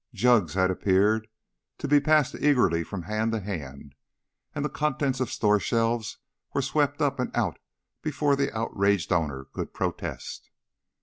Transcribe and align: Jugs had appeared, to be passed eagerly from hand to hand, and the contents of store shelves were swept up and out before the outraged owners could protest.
Jugs 0.15 0.55
had 0.55 0.71
appeared, 0.71 1.27
to 1.77 1.87
be 1.87 1.99
passed 1.99 2.33
eagerly 2.33 2.83
from 2.83 3.03
hand 3.03 3.31
to 3.33 3.39
hand, 3.39 3.93
and 4.55 4.65
the 4.65 4.69
contents 4.69 5.19
of 5.19 5.29
store 5.31 5.59
shelves 5.59 6.17
were 6.55 6.63
swept 6.63 7.03
up 7.03 7.19
and 7.19 7.29
out 7.37 7.59
before 8.01 8.35
the 8.35 8.51
outraged 8.57 9.11
owners 9.13 9.45
could 9.53 9.75
protest. 9.75 10.49